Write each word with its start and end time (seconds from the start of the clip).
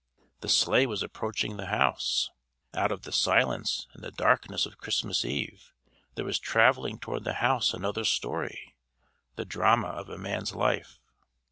The 0.39 0.49
sleigh 0.49 0.87
was 0.87 1.03
approaching 1.03 1.57
the 1.57 1.67
house. 1.67 2.31
Out 2.73 2.91
of 2.91 3.03
the 3.03 3.11
silence 3.11 3.85
and 3.93 4.03
the 4.03 4.09
darkness 4.09 4.65
of 4.65 4.79
Christmas 4.79 5.23
Eve 5.23 5.75
there 6.15 6.25
was 6.25 6.39
travelling 6.39 6.97
toward 6.97 7.23
the 7.23 7.33
house 7.33 7.71
another 7.71 8.03
story 8.03 8.75
the 9.35 9.45
drama 9.45 9.89
of 9.89 10.09
a 10.09 10.17
man's 10.17 10.55
life. 10.55 10.99